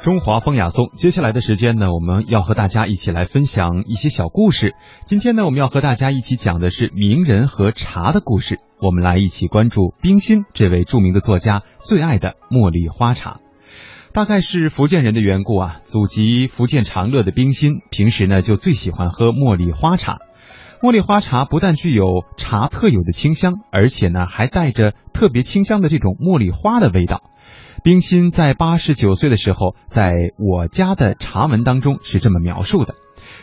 [0.00, 4.74] 中华风雅颂，接下来的时间呢，我们要和大家一起来分享一些小故事。
[5.06, 8.60] 今天呢，我们要和大家一起讲的是名人和茶的故事。
[8.80, 13.40] 我们来一起关注冰心这位著名的作家最爱的茉莉花茶。
[14.12, 20.18] 大概是福建人的缘故啊，祖籍福建长乐的冰心，平时呢就最喜欢喝茉莉花茶。
[20.80, 22.04] 茉莉花茶不但具有
[22.36, 27.24] 茶特有的清香，而且呢还带着特别清香的这种茉莉花的味道。
[27.84, 32.94] 冰心在八十九岁的时候，在我家的茶文当中是这么描述的：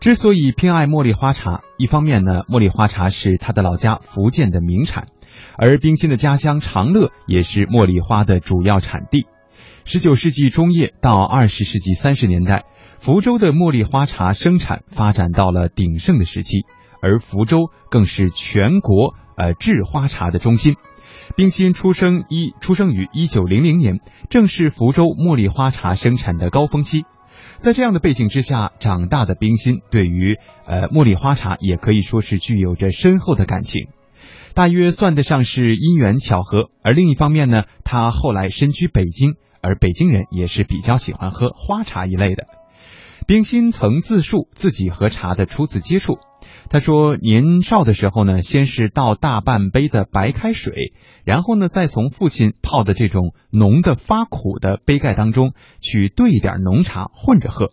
[0.00, 5.08] 之所以偏爱茉莉花茶，一方面呢，茉莉花茶是他的老家福建的名产，
[5.56, 9.26] 而冰心的家乡长乐也是茉莉花的主要产地。
[9.84, 12.64] 十九世纪中叶到二十世纪三十年代，
[12.98, 16.66] 福州的茉莉花茶生产发展到了鼎盛的时期，
[17.00, 20.74] 而福州更是全国呃制花茶的中心。
[21.34, 27.04] 冰心出生一出生于一九零零年，正是福州茉莉花茶生产的高峰期。
[27.58, 33.88] 在这样的背景之下长大的冰心，对于呃茉莉花茶也可以说是具有着深厚的感情，
[34.54, 36.70] 大约算得上是因缘巧合。
[36.82, 42.46] 而另一方面呢，他后来身居北京，而北京人也是比较喜欢喝花茶一类的。
[43.26, 46.18] 冰心曾自述自己和茶的初次接触。
[46.68, 50.92] 他说，年少的时候呢，先是倒大半杯的白开水，
[51.24, 57.70] 然后呢，再从父亲泡的这种浓的发苦的杯盖当中去兑一点浓茶混着喝。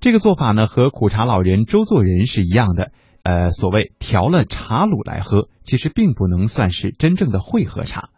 [0.00, 2.92] 这个做法呢，和苦茶老人周作人是一样的。
[3.24, 8.10] 呃，所谓调了茶卤来喝，其实并不能算是真正的会喝茶。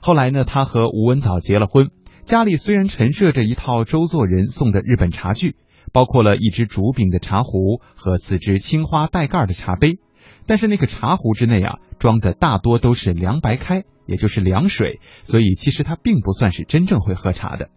[0.00, 1.88] 后来呢，他和吴文藻结了婚，
[2.26, 5.56] 家里虽然陈设着一套周作人送的日本茶具。
[5.96, 9.98] 包括了一只竹柄的茶壶和四只青花带盖的茶杯，
[10.46, 17.70] 但是那个茶壶之内啊，装的大多都是凉白开，也就是凉水，所以其实他并不算是真正会喝茶的。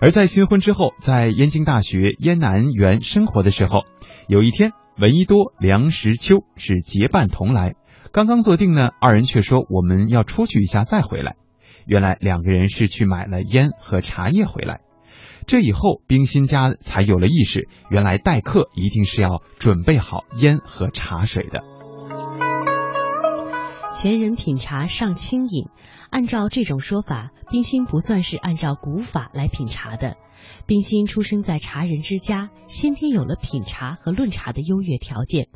[0.00, 3.82] 而在新婚之后，在燕京大学燕南园生活的时候，
[4.26, 7.74] 有一天，闻一多、梁实秋是结伴同来，
[8.10, 11.36] 刚刚坐定呢，二人却说我们要出去一下再回来。
[11.84, 14.80] 原来两个人是去买了烟和茶叶回来。
[15.46, 21.64] 这以后，冰心家才有了意识，原来待客一定是要准备好烟和茶水的。
[23.92, 25.66] 前人品茶尚清饮，
[26.08, 30.16] 按照这种说法，冰心不算是按照古法来品茶的。
[30.66, 35.48] 冰心出生在茶人之家，先天有了品茶和论茶的优越条件。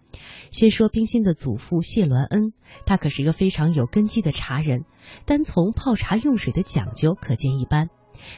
[0.50, 2.52] 先说冰心的祖父谢鸾恩，
[2.84, 4.84] 他可是一个非常有根基的茶人，
[5.24, 7.88] 单从泡茶用水的讲究可见一斑。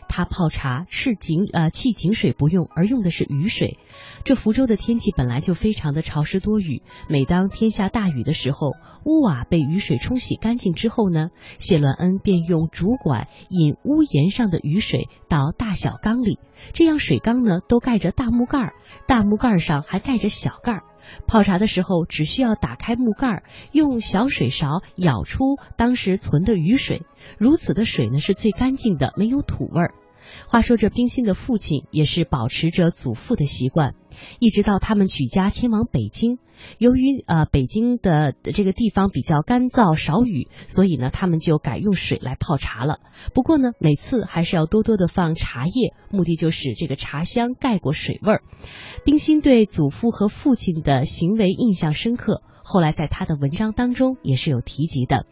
[0.09, 3.79] 他泡茶是井呃弃井水不用，而用的是雨水。
[4.25, 8.73] 这福州的天气本来就非常的潮湿多雨，每当天下大雨的时候，
[9.05, 16.39] 屋瓦被雨水冲洗干净之后呢，谢鸾恩便用竹管引屋檐上的雨水到大小缸里，
[16.73, 18.73] 这样水缸呢都盖着大木盖儿，
[19.07, 20.83] 大木盖儿上还盖着小盖儿。
[21.27, 27.03] 泡茶的时候，只需要打开木盖儿，用小水勺舀出当时存的雨水，
[27.39, 29.95] 如此的水呢是最干净的，没有土味儿。
[30.49, 33.95] 话说这冰心的父亲也是保持着祖父的习惯，
[34.39, 36.39] 一直到他们举家迁往北京。
[36.79, 43.01] 由于呃北京的这个地方比较干燥少雨，所以呢他们就改用水来泡茶了。
[43.35, 48.43] 不过呢每次还是要多多的放茶叶，目的就是这个茶香盖过水味儿。
[49.05, 52.43] 冰心对祖父和父亲的行为印象深刻。
[52.69, 55.25] 后来在他的文章当中也是有提及的。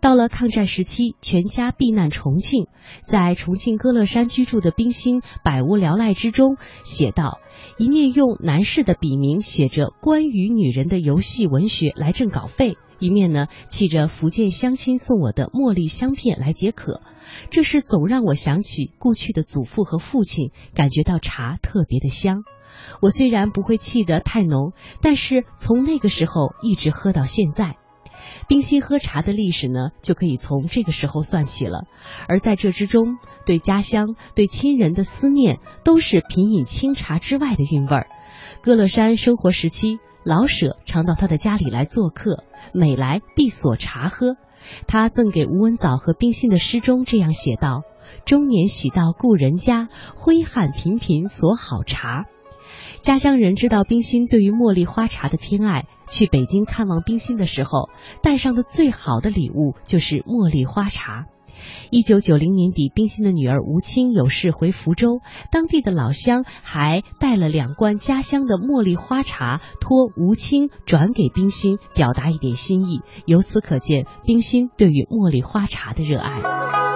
[0.00, 2.68] 到了抗战时期，全家避难重庆，
[3.02, 7.40] 在重庆歌乐山居住的冰心，百无聊赖之中写道：
[7.78, 17.00] 一面用男士的笔名写着关于女人的游戏文学来挣稿费，一面呢沏着福建乡亲送我的茉莉香片来解渴。
[17.50, 22.42] 这是总让我想起故去的祖父和父亲，感觉到茶特别的香。
[23.00, 27.76] 我虽然不会沏得太浓，但是从那个时候一直喝到现在。
[28.48, 31.84] 冰心喝茶的历史呢，就可以从这个时候算起了。
[32.28, 38.08] 而在这之中，对家乡、对亲人的思念，都是品饮清茶之外的韵味儿。
[38.60, 44.36] 歌乐山生活时期，老舍常到他的家里来做客，每来必索茶喝。
[44.86, 47.82] 他赠给吴文藻和冰心的诗中这样写道
[48.26, 52.26] ：“中年喜到故人家，挥汗频频索好茶。
[53.00, 57.88] 家乡人知道冰心对于茉莉花茶的偏爱，去北京看望冰心的时候，
[58.22, 61.26] 带上的最好的礼物就是茉莉花茶。
[61.90, 65.20] 一九九零年底，冰心的女儿吴清有事回福州，
[65.50, 73.00] 当地的老乡还带了两罐家乡的茉莉花茶，托吴清转给冰心，表达一点心意。
[73.26, 76.87] 由此可见，冰心对于茉莉花茶的热爱。